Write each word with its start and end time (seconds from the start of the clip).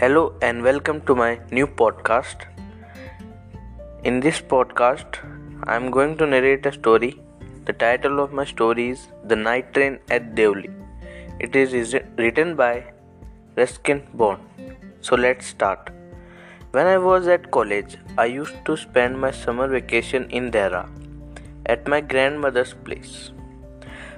Hello 0.00 0.32
and 0.40 0.62
welcome 0.62 0.98
to 1.08 1.14
my 1.14 1.38
new 1.50 1.66
podcast. 1.66 2.44
In 4.02 4.20
this 4.20 4.40
podcast, 4.40 5.18
I 5.64 5.76
am 5.76 5.90
going 5.90 6.16
to 6.16 6.26
narrate 6.26 6.64
a 6.64 6.72
story. 6.72 7.20
The 7.66 7.74
title 7.74 8.18
of 8.18 8.32
my 8.32 8.46
story 8.46 8.88
is 8.92 9.08
The 9.24 9.36
Night 9.36 9.74
Train 9.74 9.98
at 10.10 10.34
Deoli. 10.34 10.70
It 11.38 11.54
is 11.54 11.94
written 12.16 12.56
by 12.56 12.84
Ruskin 13.56 14.00
Bond. 14.14 14.40
So 15.02 15.16
let's 15.16 15.44
start. 15.44 15.90
When 16.70 16.86
I 16.86 16.96
was 16.96 17.28
at 17.28 17.50
college, 17.50 17.98
I 18.16 18.24
used 18.24 18.64
to 18.64 18.78
spend 18.78 19.20
my 19.20 19.30
summer 19.30 19.68
vacation 19.68 20.30
in 20.30 20.50
Dehra 20.50 20.88
at 21.66 21.86
my 21.86 22.00
grandmother's 22.00 22.72
place. 22.72 23.32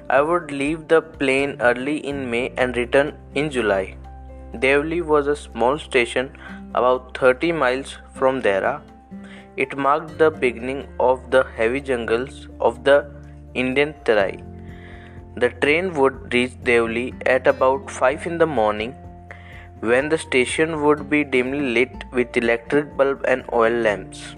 I 0.09 0.21
would 0.21 0.53
leave 0.53 0.87
the 0.87 1.03
plane 1.03 1.57
early 1.61 1.97
in 1.97 2.31
May 2.31 2.53
and 2.57 2.77
return 2.77 3.15
in 3.35 3.51
July. 3.51 3.97
Deoli 4.59 5.01
was 5.01 5.27
a 5.27 5.35
small 5.35 5.79
station 5.79 6.31
about 6.75 7.17
30 7.17 7.53
miles 7.53 7.97
from 8.15 8.43
Dehra. 8.43 8.83
It 9.57 9.77
marked 9.77 10.19
the 10.19 10.31
beginning 10.31 10.89
of 11.01 11.31
the 11.31 11.45
heavy 11.57 11.81
jungles 11.81 12.49
of 12.61 12.85
the 12.85 13.11
Indian 13.55 13.95
Terai. 14.05 14.43
The 15.37 15.49
train 15.49 15.95
would 15.95 16.35
reach 16.35 16.53
Deoli 16.63 17.15
at 17.25 17.47
about 17.47 17.91
5 17.91 18.27
in 18.27 18.39
the 18.39 18.47
morning 18.47 18.95
when 19.81 20.09
the 20.11 20.19
station 20.19 20.83
would 20.83 21.09
be 21.09 21.25
dimly 21.25 21.73
lit 21.79 22.05
with 22.13 22.37
electric 22.37 22.97
bulb 22.97 23.25
and 23.27 23.45
oil 23.53 23.73
lamps 23.73 24.37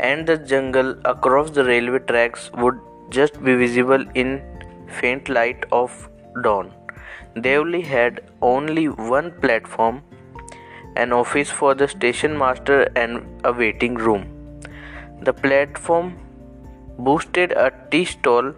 and 0.00 0.26
the 0.26 0.36
jungle 0.36 0.94
across 1.04 1.50
the 1.50 1.64
railway 1.64 2.00
tracks 2.00 2.50
would 2.54 2.78
just 3.10 3.42
be 3.42 3.54
visible 3.54 4.04
in 4.14 4.42
faint 5.00 5.28
light 5.28 5.64
of 5.72 6.08
dawn. 6.42 6.77
Deoli 7.42 7.82
had 7.82 8.20
only 8.40 8.88
one 8.88 9.32
platform, 9.40 10.02
an 10.96 11.12
office 11.12 11.50
for 11.50 11.74
the 11.74 11.88
station 11.88 12.36
master, 12.36 12.82
and 12.96 13.44
a 13.44 13.52
waiting 13.52 13.94
room. 13.94 14.26
The 15.22 15.32
platform 15.32 16.18
boasted 16.98 17.52
a 17.52 17.72
tea 17.90 18.04
stall, 18.04 18.54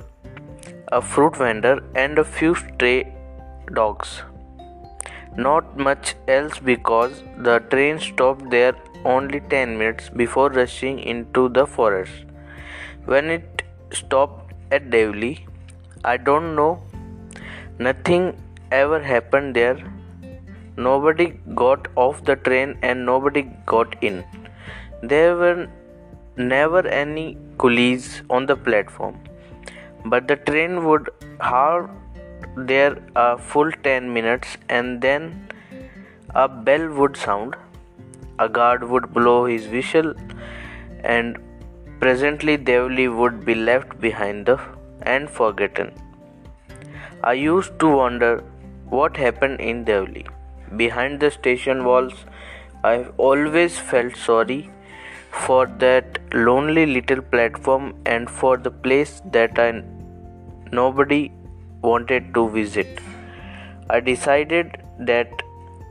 a 0.88 1.00
fruit 1.02 1.36
vendor, 1.36 1.82
and 1.94 2.18
a 2.18 2.24
few 2.24 2.54
stray 2.54 3.12
dogs. 3.74 4.22
Not 5.36 5.76
much 5.78 6.14
else 6.28 6.58
because 6.58 7.22
the 7.38 7.58
train 7.70 7.98
stopped 7.98 8.50
there 8.50 8.74
only 9.04 9.40
10 9.40 9.78
minutes 9.78 10.08
before 10.10 10.50
rushing 10.50 10.98
into 10.98 11.48
the 11.48 11.66
forest. 11.66 12.12
When 13.06 13.30
it 13.30 13.62
stopped 13.92 14.52
at 14.70 14.90
Deoli, 14.90 15.46
I 16.04 16.16
don't 16.16 16.54
know, 16.54 16.82
nothing 17.78 18.36
ever 18.70 19.00
happened 19.02 19.54
there. 19.54 19.78
Nobody 20.76 21.38
got 21.54 21.88
off 21.96 22.24
the 22.24 22.36
train 22.36 22.78
and 22.82 23.04
nobody 23.04 23.42
got 23.66 23.96
in. 24.02 24.24
There 25.02 25.36
were 25.36 25.68
never 26.36 26.86
any 26.86 27.38
coolies 27.58 28.22
on 28.30 28.46
the 28.46 28.56
platform, 28.56 29.18
but 30.04 30.28
the 30.28 30.36
train 30.36 30.84
would 30.84 31.10
have 31.40 31.90
there 32.56 32.98
a 33.16 33.38
full 33.38 33.70
10 33.70 34.12
minutes 34.12 34.56
and 34.68 35.00
then 35.00 35.48
a 36.34 36.48
bell 36.48 36.88
would 36.88 37.16
sound 37.16 37.56
a 38.44 38.48
guard 38.48 38.84
would 38.90 39.12
blow 39.12 39.44
his 39.44 39.66
whistle, 39.68 40.14
and 41.04 41.38
presently 42.00 42.56
Deoli 42.56 43.08
would 43.14 43.44
be 43.44 43.54
left 43.54 44.00
behind 44.00 44.46
the, 44.46 44.58
and 45.02 45.28
forgotten. 45.28 45.92
I 47.22 47.34
used 47.34 47.78
to 47.80 47.88
wonder 47.88 48.42
what 48.90 49.16
happened 49.16 49.60
in 49.60 49.84
Deoli. 49.84 50.26
Behind 50.76 51.20
the 51.20 51.30
station 51.30 51.84
walls, 51.84 52.24
I 52.84 53.06
always 53.16 53.78
felt 53.78 54.16
sorry 54.16 54.70
for 55.30 55.66
that 55.78 56.18
lonely 56.34 56.86
little 56.86 57.22
platform 57.22 57.94
and 58.04 58.28
for 58.28 58.56
the 58.56 58.70
place 58.70 59.22
that 59.32 59.58
I 59.58 59.82
nobody 60.72 61.32
wanted 61.82 62.34
to 62.34 62.48
visit. 62.48 63.00
I 63.88 64.00
decided 64.00 64.82
that 64.98 65.42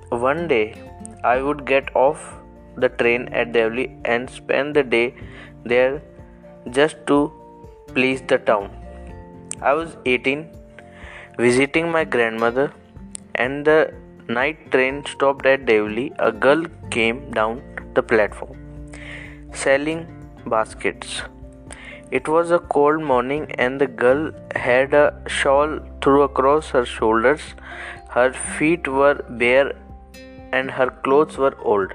one 0.10 0.48
day 0.48 0.76
I 1.24 1.42
would 1.42 1.66
get 1.66 1.96
off 1.96 2.34
the 2.78 2.90
train 2.90 3.28
at 3.30 3.52
Deoli 3.52 3.88
and 4.06 4.30
spend 4.30 4.76
the 4.76 4.84
day 4.84 5.14
there 5.66 6.02
just 6.72 6.98
to 7.08 7.31
please 7.88 8.22
the 8.22 8.38
town. 8.38 8.70
I 9.62 9.74
was 9.74 9.98
18, 10.06 10.48
visiting 11.38 11.92
my 11.92 12.04
grandmother, 12.06 12.72
and 13.46 13.66
the 13.66 13.80
night 14.28 14.72
train 14.72 15.04
stopped 15.06 15.46
at 15.46 15.66
Deoli. 15.66 16.12
A 16.20 16.32
girl 16.32 16.64
came 16.92 17.32
down 17.32 17.62
the 17.96 18.04
platform 18.04 18.58
selling 19.54 20.06
baskets. 20.46 21.22
It 22.12 22.28
was 22.28 22.52
a 22.52 22.60
cold 22.60 23.04
morning, 23.04 23.52
and 23.66 23.82
the 23.82 23.88
girl 23.88 24.32
had 24.56 24.94
a 24.94 25.06
shawl 25.28 25.80
thrown 26.02 26.24
across 26.30 26.70
her 26.78 26.86
shoulders. 26.86 27.42
Her 28.10 28.32
feet 28.34 28.88
were 28.88 29.16
bare, 29.44 29.74
and 30.52 30.72
her 30.72 30.90
clothes 31.04 31.38
were 31.38 31.56
old 31.62 31.94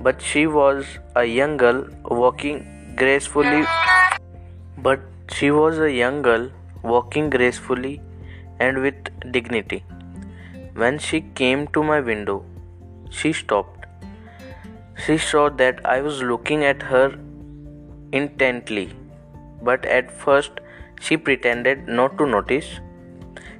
but 0.00 0.22
she 0.22 0.46
was 0.46 0.86
a 1.16 1.24
young 1.24 1.56
girl 1.56 1.84
walking 2.22 2.58
gracefully 2.96 3.64
but 4.86 5.00
she 5.36 5.50
was 5.50 5.78
a 5.78 5.90
young 5.92 6.22
girl 6.22 6.48
walking 6.82 7.28
gracefully 7.30 8.00
and 8.60 8.80
with 8.84 9.10
dignity 9.32 9.82
when 10.82 10.98
she 10.98 11.20
came 11.40 11.66
to 11.76 11.82
my 11.82 12.00
window 12.00 12.44
she 13.10 13.32
stopped. 13.32 13.86
She 15.04 15.16
saw 15.18 15.48
that 15.60 15.80
i 15.84 16.00
was 16.00 16.22
looking 16.22 16.64
at 16.64 16.82
her 16.82 17.06
intently 18.12 18.90
but 19.62 19.84
at 19.98 20.10
first 20.24 20.60
she 21.00 21.16
pretended 21.16 21.86
not 21.88 22.18
to 22.18 22.26
notice. 22.26 22.68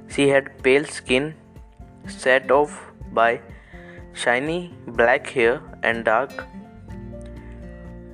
She 0.07 0.27
had 0.29 0.51
pale 0.63 0.85
skin 0.85 1.33
set 2.07 2.51
off 2.51 2.79
by 3.13 3.41
shiny 4.13 4.73
black 4.87 5.27
hair 5.27 5.61
and 5.83 6.03
dark 6.05 6.31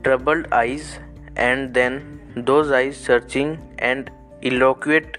troubled 0.04 0.48
eyes 0.52 1.00
and 1.36 1.74
then 1.74 2.02
those 2.36 2.72
eyes 2.72 2.98
searching 2.98 3.58
and 3.80 4.12
eloquent 4.44 5.18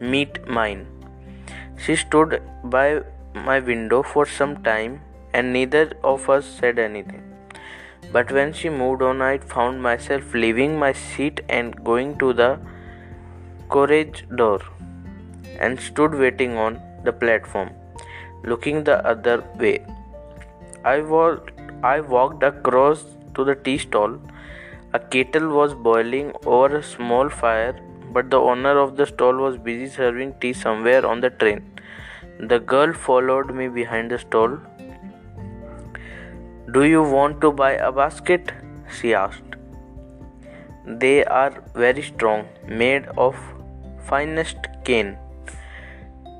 meet 0.00 0.40
mine 0.48 0.86
she 1.84 1.96
stood 1.96 2.36
by 2.76 2.86
my 3.50 3.58
window 3.70 4.02
for 4.02 4.26
some 4.26 4.54
time 4.68 5.00
and 5.32 5.52
neither 5.52 5.84
of 6.12 6.28
us 6.36 6.52
said 6.60 6.78
anything 6.78 7.22
but 8.12 8.32
when 8.38 8.52
she 8.60 8.68
moved 8.68 9.02
on 9.10 9.22
i 9.30 9.34
found 9.56 9.82
myself 9.88 10.34
leaving 10.44 10.78
my 10.78 10.92
seat 10.92 11.44
and 11.48 11.82
going 11.90 12.16
to 12.24 12.32
the 12.32 12.50
carriage 13.74 14.24
door 14.42 14.60
and 15.58 15.86
stood 15.90 16.18
waiting 16.24 16.56
on 16.56 16.80
the 17.04 17.12
platform 17.12 17.70
looking 18.42 18.84
the 18.84 19.04
other 19.06 19.44
way. 19.58 19.84
I, 20.84 21.00
walked, 21.00 21.52
I 21.82 22.00
walked 22.00 22.42
across 22.42 23.04
to 23.34 23.44
the 23.44 23.54
tea 23.54 23.78
stall. 23.78 24.18
A 24.92 24.98
kettle 24.98 25.48
was 25.48 25.74
boiling 25.74 26.32
over 26.46 26.78
a 26.78 26.82
small 26.82 27.28
fire, 27.28 27.78
but 28.12 28.30
the 28.30 28.38
owner 28.38 28.78
of 28.78 28.96
the 28.96 29.06
stall 29.06 29.36
was 29.36 29.56
busy 29.56 29.88
serving 29.88 30.34
tea 30.40 30.52
somewhere 30.52 31.06
on 31.06 31.20
the 31.20 31.30
train. 31.30 31.62
The 32.38 32.58
girl 32.58 32.92
followed 32.92 33.54
me 33.54 33.68
behind 33.68 34.10
the 34.10 34.18
stall. 34.18 34.58
Do 36.72 36.84
you 36.84 37.02
want 37.02 37.40
to 37.42 37.52
buy 37.52 37.72
a 37.72 37.92
basket? 37.92 38.52
she 38.98 39.14
asked. 39.14 39.56
They 40.86 41.24
are 41.24 41.62
very 41.74 42.02
strong, 42.02 42.48
made 42.66 43.06
of 43.16 43.36
finest 44.08 44.68
cane. 44.84 45.16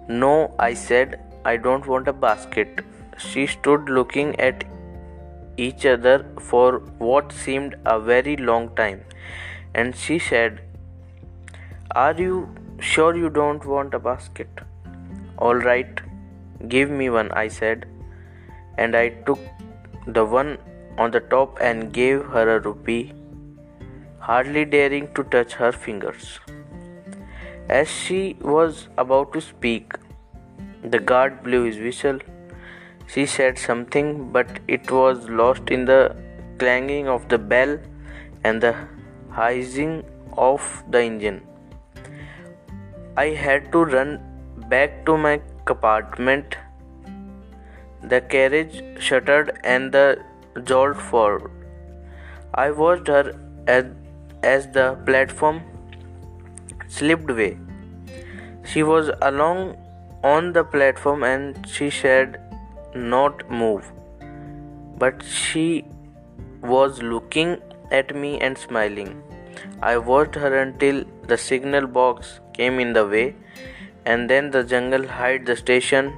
No, 0.09 0.55
I 0.59 0.75
said, 0.75 1.21
I 1.45 1.57
don't 1.57 1.87
want 1.87 2.09
a 2.09 2.13
basket. 2.13 2.81
She 3.19 3.47
stood 3.47 3.89
looking 3.89 4.39
at 4.41 4.65
each 5.57 5.85
other 5.85 6.27
for 6.41 6.79
what 6.99 7.33
seemed 7.33 7.77
a 7.85 8.01
very 8.01 8.37
long 8.37 8.75
time, 8.75 9.05
and 9.75 9.95
she 9.95 10.19
said, 10.19 10.61
Are 11.97 12.15
you 12.15 12.49
sure 12.79 13.17
you 13.17 13.29
don't 13.29 13.65
want 13.67 13.95
a 13.95 13.99
basket? 13.99 14.61
All 15.39 15.57
right, 15.57 16.01
give 16.69 16.89
me 16.89 17.11
one, 17.11 17.33
I 17.33 17.49
said, 17.49 17.85
and 18.79 18.95
I 18.95 19.09
took 19.09 19.41
the 20.07 20.25
one 20.25 20.59
on 20.99 21.11
the 21.11 21.19
top 21.19 21.59
and 21.61 21.93
gave 21.93 22.25
her 22.27 22.59
a 22.59 22.61
rupee, 22.61 23.13
hardly 24.21 24.65
daring 24.65 25.13
to 25.15 25.25
touch 25.25 25.55
her 25.55 25.73
fingers. 25.73 26.39
As 27.69 27.91
she 27.91 28.37
was 28.41 28.87
about 28.97 29.33
to 29.33 29.41
speak, 29.41 29.95
the 30.85 31.01
guard 31.01 31.43
blew 31.43 31.65
his 31.65 31.79
whistle. 31.79 32.21
She 33.09 33.27
said 33.27 33.59
something, 33.59 34.31
but 34.31 34.61
it 34.69 34.93
was 34.93 35.29
lost 35.29 35.71
in 35.71 35.87
the 35.87 36.15
clanging 36.59 37.09
of 37.09 37.29
the 37.29 37.39
bell 37.39 37.79
and 38.45 38.61
the 38.63 38.77
hissing 39.35 40.05
of 40.37 40.85
the 40.89 41.03
engine. 41.03 41.43
I 43.21 43.31
had 43.45 43.65
to 43.73 43.85
run 43.85 44.11
back 44.73 44.93
to 45.07 45.15
my 45.29 45.37
compartment. 45.71 46.59
the 48.11 48.19
carriage 48.33 48.77
shuddered 49.07 49.49
and 49.71 49.97
the 49.97 50.05
jolt 50.69 51.01
followed. 51.09 51.51
I 52.63 52.71
watched 52.79 53.11
her 53.15 53.25
as, 53.75 53.91
as 54.53 54.69
the 54.77 54.87
platform 55.09 55.61
slipped 56.99 57.33
away. 57.35 57.51
She 58.73 58.85
was 58.93 59.11
along 59.31 59.77
on 60.35 60.53
the 60.59 60.65
platform 60.77 61.25
and 61.33 61.69
she 61.75 61.91
said 61.91 62.41
not 62.95 63.49
move. 63.51 63.91
But 65.05 65.23
she 65.23 65.85
was 66.75 67.03
looking 67.03 67.57
at 68.01 68.15
me 68.25 68.33
and 68.49 68.57
smiling. 68.67 69.17
I 69.83 69.97
watched 70.13 70.37
her 70.47 70.55
until 70.63 71.05
the 71.33 71.37
signal 71.51 71.87
box 71.87 72.39
came 72.61 72.81
in 72.85 72.93
the 72.99 73.07
way 73.15 73.27
and 74.07 74.31
then 74.33 74.51
the 74.57 74.63
jungle 74.73 75.07
hid 75.19 75.47
the 75.47 75.57
station, 75.57 76.13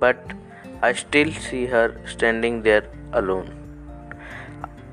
but 0.00 0.32
I 0.82 0.92
still 0.92 1.32
see 1.32 1.66
her 1.66 1.88
standing 2.14 2.62
there 2.62 2.84
alone. 3.12 3.50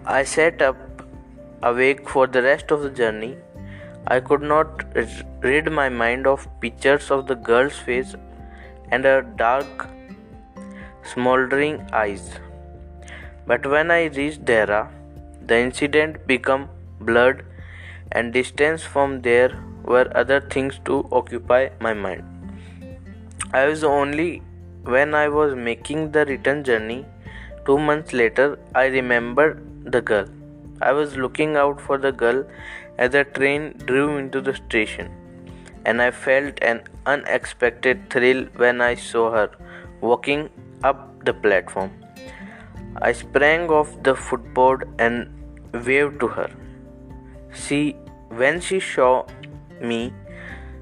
I 0.06 0.24
sat 0.24 0.62
up 0.62 0.78
awake 1.64 2.08
for 2.08 2.26
the 2.28 2.42
rest 2.42 2.72
of 2.72 2.82
the 2.82 2.90
journey. 2.90 3.36
I 4.08 4.20
could 4.20 4.42
not 4.42 4.84
rid 5.42 5.72
my 5.72 5.90
mind 5.90 6.28
of 6.28 6.48
pictures 6.62 7.10
of 7.16 7.26
the 7.28 7.36
girl's 7.36 7.80
face 7.88 8.16
and 8.92 9.04
her 9.04 9.22
dark, 9.22 9.88
smoldering 11.14 11.82
eyes. 11.92 12.40
But 13.46 13.66
when 13.66 13.92
I 13.92 14.06
reached 14.06 14.46
Dehra, 14.46 14.82
the 15.46 15.58
incident 15.58 16.26
became 16.28 16.68
blurred, 17.02 17.46
and 18.12 18.34
distance 18.34 18.84
from 18.84 19.22
there 19.22 19.52
were 19.84 20.12
other 20.16 20.40
things 20.42 20.80
to 20.86 21.08
occupy 21.12 21.70
my 21.80 21.94
mind. 21.94 22.24
I 23.54 23.66
was 23.66 23.84
only 23.84 24.42
when 24.84 25.14
I 25.14 25.28
was 25.30 25.56
making 25.56 26.12
the 26.12 26.26
return 26.26 26.64
journey 26.64 27.06
two 27.66 27.78
months 27.78 28.14
later 28.14 28.60
I 28.76 28.86
remembered 28.86 29.92
the 29.92 30.02
girl. 30.02 30.28
I 30.82 30.92
was 30.92 31.16
looking 31.18 31.56
out 31.56 31.82
for 31.82 31.98
the 31.98 32.12
girl 32.12 32.46
as 32.98 33.12
the 33.12 33.24
train 33.24 33.74
drew 33.86 34.18
into 34.18 34.42
the 34.42 34.54
station, 34.56 35.10
and 35.86 36.02
I 36.02 36.12
felt 36.12 36.62
an 36.62 36.84
unexpected 37.06 38.10
thrill 38.10 38.46
when 38.56 38.82
I 38.82 38.96
saw 38.96 39.32
her 39.32 39.50
walking 40.02 40.50
up 40.84 41.26
the 41.26 41.34
platform. 41.34 41.92
I 43.02 43.12
sprang 43.12 43.70
off 43.70 43.92
the 44.04 44.16
footboard 44.16 44.88
and 45.00 45.30
waved 45.74 46.20
to 46.22 46.28
her. 46.28 46.50
She, 47.54 47.96
when 48.30 48.60
she 48.60 48.80
saw 48.80 49.26
me, 49.82 50.14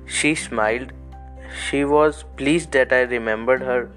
she 0.06 0.36
smiled. 0.36 0.92
She 1.70 1.84
was 1.86 2.24
pleased 2.36 2.72
that 2.72 2.92
I 2.92 3.02
remembered 3.02 3.62
her. 3.62 3.90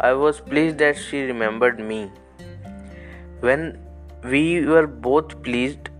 I 0.00 0.12
was 0.12 0.40
pleased 0.40 0.78
that 0.78 0.96
she 0.96 1.22
remembered 1.22 1.78
me. 1.78 2.10
When 3.40 3.78
we 4.24 4.64
were 4.66 4.86
both 4.86 5.42
pleased, 5.42 5.90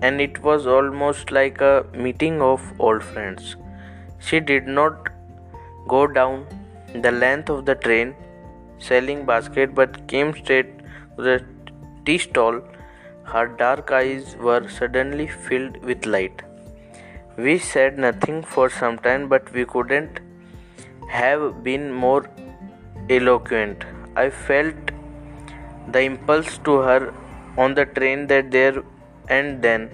and 0.00 0.20
it 0.20 0.42
was 0.42 0.66
almost 0.66 1.30
like 1.30 1.60
a 1.60 1.86
meeting 1.94 2.42
of 2.42 2.60
old 2.78 3.04
friends. 3.04 3.56
She 4.18 4.40
did 4.40 4.66
not 4.66 5.08
go 5.88 6.06
down 6.06 6.46
the 6.94 7.12
length 7.12 7.48
of 7.48 7.64
the 7.66 7.74
train 7.74 8.14
selling 8.78 9.24
basket 9.24 9.74
but 9.74 10.06
came 10.08 10.34
straight 10.34 10.78
to 11.16 11.22
the 11.22 11.44
tea 12.04 12.18
stall 12.18 12.60
her 13.32 13.46
dark 13.46 13.90
eyes 13.90 14.36
were 14.36 14.68
suddenly 14.68 15.26
filled 15.26 15.76
with 15.84 16.06
light. 16.06 16.42
We 17.44 17.58
said 17.58 17.98
nothing 17.98 18.42
for 18.44 18.68
some 18.70 18.98
time, 19.04 19.28
but 19.28 19.52
we 19.52 19.64
couldn't 19.64 20.20
have 21.10 21.64
been 21.64 21.92
more 21.92 22.28
eloquent. 23.10 23.84
I 24.14 24.30
felt 24.30 24.92
the 25.90 26.02
impulse 26.02 26.58
to 26.68 26.76
her 26.88 27.12
on 27.56 27.74
the 27.74 27.84
train 27.84 28.26
that 28.28 28.52
there 28.52 28.84
and 29.28 29.60
then 29.60 29.90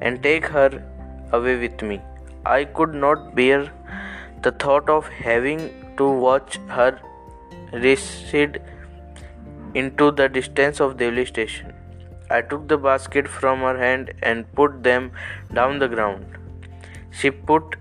and 0.00 0.20
take 0.22 0.46
her 0.46 0.82
away 1.32 1.56
with 1.64 1.82
me. 1.82 2.00
I 2.44 2.64
could 2.64 2.94
not 3.06 3.34
bear 3.36 3.70
the 4.42 4.50
thought 4.50 4.88
of 4.88 5.06
having 5.06 5.66
to 5.98 6.08
watch 6.28 6.58
her 6.68 7.00
recede 7.72 8.62
into 9.74 10.10
the 10.10 10.28
distance 10.28 10.80
of 10.80 10.96
Deoli 10.96 11.26
station. 11.26 11.74
I 12.30 12.40
took 12.40 12.66
the 12.68 12.78
basket 12.78 13.28
from 13.28 13.60
her 13.60 13.76
hand 13.78 14.14
and 14.22 14.50
put 14.54 14.82
them 14.82 15.12
down 15.52 15.78
the 15.78 15.88
ground. 15.88 16.40
She 17.18 17.30
put 17.30 17.76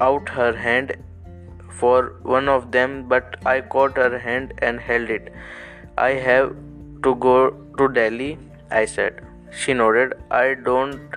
out 0.00 0.28
her 0.28 0.52
hand 0.56 0.96
for 1.80 2.14
one 2.22 2.48
of 2.48 2.70
them, 2.72 3.08
but 3.08 3.36
I 3.46 3.60
caught 3.60 3.96
her 3.96 4.18
hand 4.18 4.54
and 4.58 4.80
held 4.80 5.10
it. 5.10 5.32
I 5.96 6.10
have 6.26 6.54
to 7.04 7.14
go 7.14 7.50
to 7.78 7.88
Delhi, 7.88 8.38
I 8.70 8.84
said. 8.84 9.24
She 9.50 9.72
nodded. 9.72 10.14
I 10.30 10.54
don't 10.54 11.16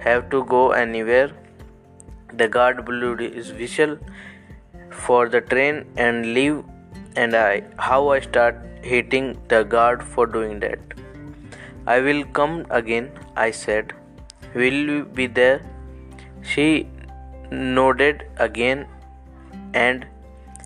have 0.00 0.30
to 0.30 0.44
go 0.44 0.70
anywhere. 0.70 1.30
The 2.32 2.48
guard 2.48 2.84
blew 2.84 3.16
his 3.16 3.52
whistle 3.52 3.98
for 4.90 5.28
the 5.28 5.40
train 5.40 5.84
and 5.96 6.34
leave, 6.34 6.62
and 7.16 7.34
I 7.34 7.62
how 7.76 8.08
I 8.10 8.20
start 8.20 8.60
hating 8.82 9.26
the 9.48 9.62
guard 9.64 10.02
for 10.02 10.26
doing 10.26 10.60
that. 10.60 10.78
I 11.86 12.00
will 12.00 12.24
come 12.40 12.66
again, 12.70 13.10
I 13.36 13.50
said. 13.50 13.92
Will 14.54 14.80
you 14.92 15.04
be 15.04 15.26
there? 15.26 15.60
She 16.42 16.86
nodded 17.50 18.24
again, 18.38 18.86
and 19.74 20.06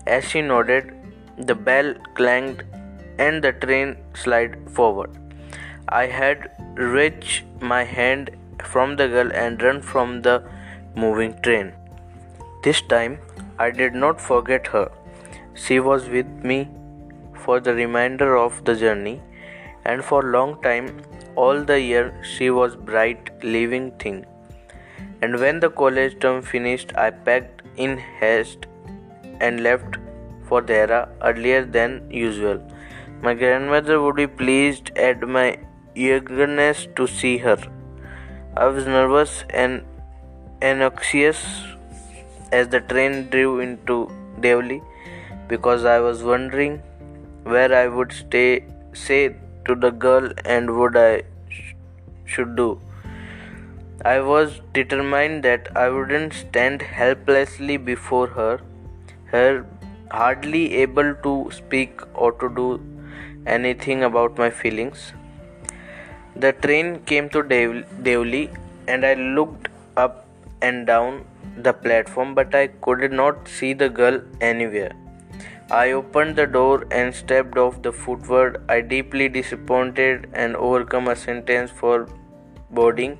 as 0.07 0.29
she 0.29 0.41
nodded, 0.41 0.93
the 1.37 1.55
bell 1.55 1.93
clanged 2.13 2.63
and 3.17 3.43
the 3.43 3.51
train 3.51 3.97
slid 4.13 4.57
forward. 4.71 5.11
I 5.89 6.05
had 6.07 6.51
reached 6.75 7.43
my 7.61 7.83
hand 7.83 8.31
from 8.63 8.95
the 8.95 9.07
girl 9.07 9.31
and 9.33 9.61
run 9.61 9.81
from 9.81 10.21
the 10.21 10.43
moving 10.95 11.39
train. 11.41 11.73
This 12.63 12.81
time 12.81 13.19
I 13.59 13.69
did 13.71 13.93
not 13.93 14.19
forget 14.19 14.67
her. 14.67 14.91
She 15.53 15.79
was 15.79 16.09
with 16.09 16.27
me 16.43 16.69
for 17.45 17.59
the 17.59 17.73
remainder 17.73 18.35
of 18.37 18.63
the 18.65 18.75
journey 18.75 19.21
and 19.85 20.03
for 20.03 20.23
long 20.23 20.61
time 20.61 21.01
all 21.35 21.63
the 21.63 21.79
year 21.79 22.13
she 22.23 22.49
was 22.49 22.75
bright 22.75 23.31
living 23.43 23.91
thing 24.03 24.25
and 25.21 25.39
when 25.39 25.59
the 25.59 25.69
college 25.69 26.19
term 26.19 26.41
finished 26.41 26.95
i 26.95 27.09
packed 27.09 27.61
in 27.77 27.97
haste 28.19 28.67
and 29.39 29.63
left 29.63 29.97
for 30.47 30.61
Dehra 30.61 31.09
earlier 31.21 31.65
than 31.65 32.09
usual. 32.11 32.59
My 33.21 33.33
grandmother 33.33 34.01
would 34.01 34.15
be 34.15 34.27
pleased 34.27 34.91
at 34.97 35.27
my 35.27 35.57
eagerness 35.95 36.87
to 36.95 37.07
see 37.07 37.37
her. 37.37 37.57
I 38.55 38.65
was 38.67 38.85
nervous 38.85 39.43
and 39.49 39.83
anxious 40.61 41.43
as 42.51 42.69
the 42.69 42.81
train 42.81 43.29
drew 43.29 43.59
into 43.59 44.09
Deoli 44.39 44.81
because 45.47 45.85
I 45.85 45.99
was 45.99 46.23
wondering 46.23 46.81
where 47.43 47.73
I 47.73 47.87
would 47.87 48.11
stay 48.11 48.65
say 48.93 49.35
to 49.65 49.75
the 49.75 49.91
girl 49.91 50.31
and 50.45 50.77
what 50.77 50.95
I 50.95 51.23
sh- 51.49 51.73
should 52.25 52.55
do. 52.55 52.79
I 54.09 54.19
was 54.19 54.61
determined 54.71 55.41
that 55.45 55.69
I 55.75 55.89
wouldn't 55.89 56.33
stand 56.33 56.83
helplessly 56.83 57.77
before 57.77 58.27
her, 58.27 58.59
her 59.31 59.65
hardly 60.11 60.75
able 60.75 61.15
to 61.23 61.49
speak 61.51 62.01
or 62.13 62.31
to 62.33 62.49
do 62.49 62.67
anything 63.47 64.03
about 64.03 64.37
my 64.37 64.51
feelings. 64.51 65.13
The 66.35 66.51
train 66.51 66.99
came 67.05 67.29
to 67.29 67.41
Deoli 67.41 68.55
and 68.87 69.03
I 69.03 69.15
looked 69.15 69.69
up 69.97 70.27
and 70.61 70.85
down 70.85 71.25
the 71.57 71.73
platform, 71.73 72.35
but 72.35 72.53
I 72.53 72.67
could 72.67 73.11
not 73.11 73.47
see 73.47 73.73
the 73.73 73.89
girl 73.89 74.21
anywhere. 74.39 74.91
I 75.71 75.93
opened 75.93 76.35
the 76.35 76.45
door 76.45 76.85
and 76.91 77.15
stepped 77.15 77.57
off 77.57 77.81
the 77.81 77.91
footboard. 77.91 78.61
I 78.69 78.81
deeply 78.81 79.29
disappointed 79.29 80.29
and 80.33 80.55
overcome 80.55 81.07
a 81.07 81.15
sentence 81.15 81.71
for 81.71 82.07
boarding. 82.69 83.17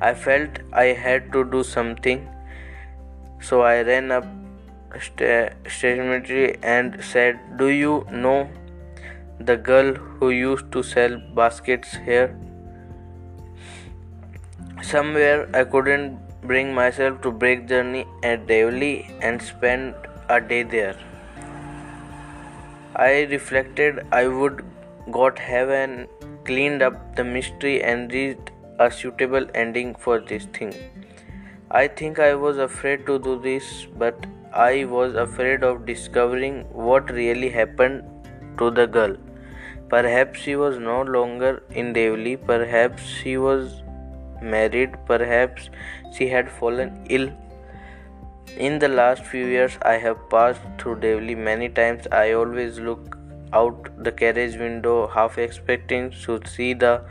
I 0.00 0.14
felt 0.14 0.58
I 0.72 0.86
had 1.04 1.32
to 1.32 1.44
do 1.44 1.62
something, 1.62 2.26
so 3.40 3.62
I 3.62 3.82
ran 3.82 4.10
up 4.10 4.26
stationery 5.06 6.56
and 6.62 6.98
said, 7.12 7.40
"Do 7.62 7.68
you 7.68 7.94
know 8.10 8.36
the 9.50 9.56
girl 9.70 9.92
who 9.94 10.30
used 10.30 10.70
to 10.76 10.82
sell 10.82 11.18
baskets 11.40 11.96
here?" 12.10 12.28
Somewhere 14.92 15.48
I 15.60 15.64
couldn't 15.74 16.18
bring 16.52 16.72
myself 16.74 17.20
to 17.22 17.30
break 17.44 17.66
journey 17.74 18.06
at 18.22 18.46
Deoli 18.46 18.94
and 19.20 19.42
spend 19.42 19.94
a 20.28 20.40
day 20.40 20.62
there. 20.62 20.96
I 23.04 23.12
reflected 23.30 24.04
I 24.18 24.26
would 24.26 24.64
got 25.16 25.38
heaven 25.38 25.96
cleaned 26.50 26.82
up 26.82 27.00
the 27.16 27.24
mystery 27.24 27.74
and 27.92 28.12
reached 28.18 28.52
a 28.78 28.90
suitable 28.90 29.46
ending 29.54 29.94
for 29.94 30.18
this 30.20 30.44
thing. 30.46 30.74
I 31.70 31.88
think 31.88 32.18
I 32.18 32.34
was 32.34 32.58
afraid 32.58 33.06
to 33.06 33.18
do 33.18 33.40
this, 33.40 33.86
but 33.98 34.26
I 34.52 34.84
was 34.84 35.14
afraid 35.14 35.64
of 35.64 35.86
discovering 35.86 36.64
what 36.72 37.10
really 37.10 37.50
happened 37.50 38.04
to 38.58 38.70
the 38.70 38.86
girl. 38.86 39.16
Perhaps 39.88 40.40
she 40.40 40.56
was 40.56 40.78
no 40.78 41.02
longer 41.02 41.62
in 41.70 41.92
Deoli, 41.92 42.36
perhaps 42.36 43.02
she 43.02 43.36
was 43.36 43.82
married, 44.42 44.96
perhaps 45.06 45.70
she 46.16 46.28
had 46.28 46.50
fallen 46.50 47.06
ill. 47.10 47.30
In 48.56 48.78
the 48.78 48.88
last 48.88 49.24
few 49.24 49.46
years, 49.46 49.78
I 49.82 49.94
have 49.94 50.28
passed 50.30 50.62
through 50.78 51.00
Deoli 51.00 51.34
many 51.36 51.68
times. 51.68 52.06
I 52.10 52.32
always 52.32 52.78
look 52.78 53.18
out 53.52 53.90
the 54.02 54.12
carriage 54.12 54.56
window, 54.56 55.06
half 55.06 55.38
expecting 55.38 56.10
to 56.10 56.40
see 56.46 56.72
the 56.72 57.02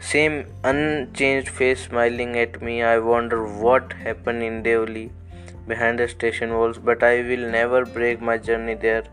same 0.00 0.46
unchanged 0.62 1.48
face 1.48 1.86
smiling 1.86 2.36
at 2.38 2.62
me. 2.62 2.82
I 2.82 2.98
wonder 2.98 3.46
what 3.46 3.92
happened 3.92 4.42
in 4.42 4.62
Deoli 4.62 5.10
behind 5.66 5.98
the 5.98 6.08
station 6.08 6.54
walls, 6.54 6.78
but 6.78 7.02
I 7.02 7.22
will 7.22 7.50
never 7.50 7.84
break 7.84 8.20
my 8.20 8.38
journey 8.38 8.74
there. 8.74 9.04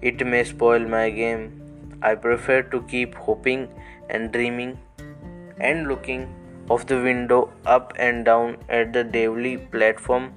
It 0.00 0.24
may 0.24 0.44
spoil 0.44 0.80
my 0.80 1.10
game. 1.10 1.98
I 2.00 2.14
prefer 2.14 2.62
to 2.62 2.82
keep 2.82 3.14
hoping 3.14 3.68
and 4.08 4.32
dreaming 4.32 4.78
and 5.58 5.88
looking 5.88 6.32
of 6.70 6.86
the 6.86 7.00
window 7.02 7.50
up 7.66 7.92
and 7.98 8.24
down 8.24 8.56
at 8.68 8.92
the 8.92 9.02
Deoli 9.02 9.56
platform, 9.72 10.32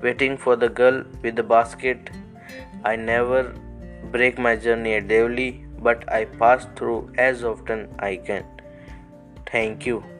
waiting 0.00 0.38
for 0.38 0.56
the 0.56 0.68
girl 0.68 1.04
with 1.22 1.36
the 1.36 1.42
basket. 1.42 2.10
I 2.84 2.96
never 2.96 3.54
break 4.10 4.38
my 4.38 4.56
journey 4.56 4.94
at 4.94 5.08
Deoli, 5.08 5.66
but 5.80 6.10
I 6.10 6.24
pass 6.24 6.66
through 6.76 7.12
as 7.18 7.44
often 7.44 7.94
I 7.98 8.16
can. 8.16 8.44
Thank 9.52 9.84
you. 9.84 10.11